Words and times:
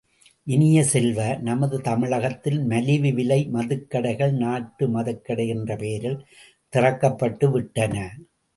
இனிய 0.47 0.77
செல்வ, 0.83 1.19
நமது 1.41 1.77
தமிழகத்தில் 1.81 2.57
மலிவு 2.63 3.11
விலை 3.13 3.39
மதுக்கடைகள் 3.53 4.33
நாட்டு 4.37 4.87
மதுக்கடை 4.87 5.47
என்ற 5.47 5.75
பெயரில் 5.75 6.19
திறக்கப்பட்டு 6.73 7.49
விட்டன. 7.51 7.95